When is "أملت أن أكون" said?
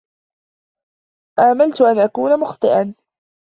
1.39-2.39